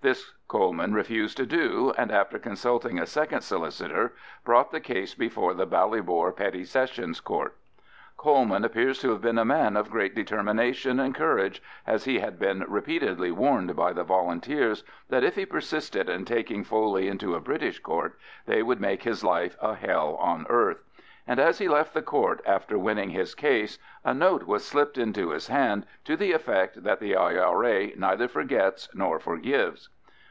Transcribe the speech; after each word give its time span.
This 0.00 0.30
Coleman 0.46 0.94
refused 0.94 1.36
to 1.38 1.44
do, 1.46 1.92
and 1.98 2.12
after 2.12 2.38
consulting 2.38 3.00
a 3.00 3.04
second 3.06 3.40
solicitor, 3.40 4.14
brought 4.44 4.70
the 4.70 4.78
case 4.78 5.16
before 5.16 5.54
the 5.54 5.66
Ballybor 5.66 6.36
Petty 6.36 6.62
Sessions 6.62 7.18
Court. 7.18 7.56
Coleman 8.16 8.64
appears 8.64 9.00
to 9.00 9.10
have 9.10 9.20
been 9.20 9.38
a 9.38 9.44
man 9.44 9.76
of 9.76 9.90
great 9.90 10.14
determination 10.14 11.00
and 11.00 11.16
courage, 11.16 11.60
as 11.84 12.04
he 12.04 12.20
had 12.20 12.38
been 12.38 12.64
repeatedly 12.68 13.32
warned 13.32 13.74
by 13.74 13.92
the 13.92 14.04
Volunteers 14.04 14.84
that 15.08 15.24
if 15.24 15.34
he 15.34 15.44
persisted 15.44 16.08
in 16.08 16.24
taking 16.24 16.62
Foley 16.62 17.08
into 17.08 17.34
a 17.34 17.40
British 17.40 17.80
Court 17.80 18.16
they 18.46 18.62
would 18.62 18.80
make 18.80 19.02
his 19.02 19.24
life 19.24 19.56
a 19.60 19.74
hell 19.74 20.14
on 20.20 20.46
earth; 20.48 20.84
and 21.30 21.38
as 21.38 21.58
he 21.58 21.68
left 21.68 21.92
the 21.92 22.00
court 22.00 22.40
after 22.46 22.78
winning 22.78 23.10
his 23.10 23.34
case, 23.34 23.78
a 24.02 24.14
note 24.14 24.44
was 24.44 24.64
slipped 24.64 24.96
into 24.96 25.28
his 25.28 25.48
hand 25.48 25.84
to 26.02 26.16
the 26.16 26.32
effect 26.32 26.82
that 26.82 27.00
the 27.00 27.14
I.R.A. 27.14 27.92
neither 27.98 28.28
forgets 28.28 28.88
nor 28.94 29.18
forgives. 29.18 29.90